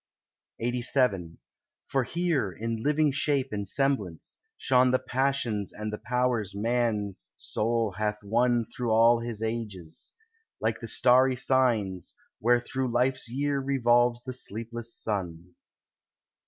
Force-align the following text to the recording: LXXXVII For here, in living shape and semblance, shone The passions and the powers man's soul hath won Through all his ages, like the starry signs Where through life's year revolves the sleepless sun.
LXXXVII 0.59 1.37
For 1.85 2.03
here, 2.03 2.51
in 2.51 2.81
living 2.81 3.11
shape 3.11 3.49
and 3.51 3.67
semblance, 3.67 4.41
shone 4.57 4.89
The 4.89 4.97
passions 4.97 5.71
and 5.71 5.93
the 5.93 5.99
powers 5.99 6.55
man's 6.55 7.29
soul 7.35 7.91
hath 7.99 8.23
won 8.23 8.65
Through 8.65 8.93
all 8.93 9.19
his 9.19 9.43
ages, 9.43 10.15
like 10.59 10.79
the 10.79 10.87
starry 10.87 11.35
signs 11.35 12.15
Where 12.39 12.59
through 12.59 12.91
life's 12.91 13.29
year 13.29 13.59
revolves 13.59 14.23
the 14.23 14.33
sleepless 14.33 14.91
sun. 14.91 15.53